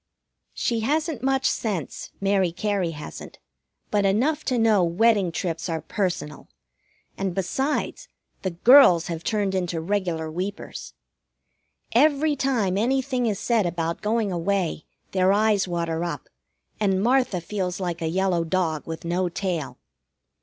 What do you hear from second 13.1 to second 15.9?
is said about going away their eyes